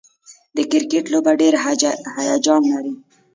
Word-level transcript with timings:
د 0.55 0.57
کرکټ 0.71 1.05
لوبه 1.13 1.31
ډېره 1.41 1.59
هیجان 2.27 2.61
لري. 2.71 2.93